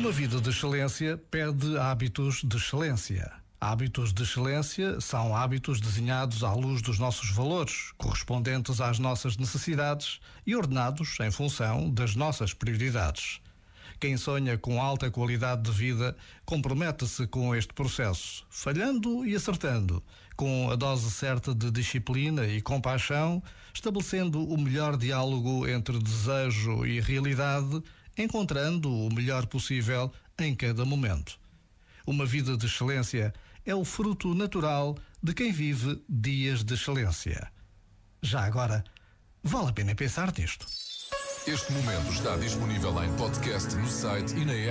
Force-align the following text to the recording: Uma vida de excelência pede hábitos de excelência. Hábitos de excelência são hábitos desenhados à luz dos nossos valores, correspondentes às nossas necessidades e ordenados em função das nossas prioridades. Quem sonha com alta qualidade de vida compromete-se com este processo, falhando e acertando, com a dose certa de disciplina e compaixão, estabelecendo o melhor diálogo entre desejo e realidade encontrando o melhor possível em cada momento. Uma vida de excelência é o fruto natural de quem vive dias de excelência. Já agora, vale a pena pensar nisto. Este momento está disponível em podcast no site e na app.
Uma 0.00 0.10
vida 0.10 0.40
de 0.40 0.48
excelência 0.48 1.20
pede 1.30 1.76
hábitos 1.76 2.42
de 2.42 2.56
excelência. 2.56 3.30
Hábitos 3.60 4.14
de 4.14 4.22
excelência 4.22 4.98
são 4.98 5.36
hábitos 5.36 5.78
desenhados 5.78 6.42
à 6.42 6.54
luz 6.54 6.80
dos 6.80 6.98
nossos 6.98 7.28
valores, 7.32 7.92
correspondentes 7.98 8.80
às 8.80 8.98
nossas 8.98 9.36
necessidades 9.36 10.18
e 10.46 10.56
ordenados 10.56 11.20
em 11.20 11.30
função 11.30 11.90
das 11.90 12.16
nossas 12.16 12.54
prioridades. 12.54 13.42
Quem 14.00 14.16
sonha 14.16 14.56
com 14.56 14.80
alta 14.80 15.10
qualidade 15.10 15.64
de 15.64 15.70
vida 15.70 16.16
compromete-se 16.46 17.26
com 17.26 17.54
este 17.54 17.74
processo, 17.74 18.46
falhando 18.48 19.26
e 19.26 19.36
acertando, 19.36 20.02
com 20.34 20.70
a 20.70 20.76
dose 20.76 21.10
certa 21.10 21.54
de 21.54 21.70
disciplina 21.70 22.46
e 22.46 22.62
compaixão, 22.62 23.42
estabelecendo 23.74 24.42
o 24.48 24.58
melhor 24.58 24.96
diálogo 24.96 25.68
entre 25.68 25.98
desejo 25.98 26.86
e 26.86 27.00
realidade 27.00 27.82
encontrando 28.16 28.90
o 28.90 29.12
melhor 29.12 29.46
possível 29.46 30.12
em 30.38 30.54
cada 30.54 30.84
momento. 30.84 31.38
Uma 32.06 32.26
vida 32.26 32.56
de 32.56 32.66
excelência 32.66 33.32
é 33.64 33.74
o 33.74 33.84
fruto 33.84 34.34
natural 34.34 34.96
de 35.22 35.34
quem 35.34 35.52
vive 35.52 36.02
dias 36.08 36.64
de 36.64 36.74
excelência. 36.74 37.50
Já 38.22 38.44
agora, 38.44 38.84
vale 39.42 39.68
a 39.68 39.72
pena 39.72 39.94
pensar 39.94 40.32
nisto. 40.36 40.66
Este 41.46 41.72
momento 41.72 42.12
está 42.12 42.36
disponível 42.36 43.02
em 43.02 43.16
podcast 43.16 43.74
no 43.74 43.88
site 43.88 44.34
e 44.34 44.44
na 44.44 44.52
app. 44.52 44.68